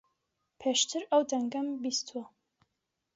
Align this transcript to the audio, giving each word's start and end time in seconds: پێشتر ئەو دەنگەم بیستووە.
پێشتر 0.59 1.01
ئەو 1.11 1.21
دەنگەم 1.31 1.67
بیستووە. 1.81 2.23